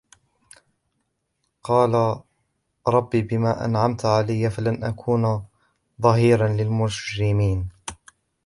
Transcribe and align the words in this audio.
قال 1.63 1.93
رب 2.87 3.09
بما 3.11 3.65
أنعمت 3.65 4.05
علي 4.05 4.49
فلن 4.49 4.83
أكون 4.83 5.45
ظهيرا 6.01 6.47
للمجرمين 6.47 7.69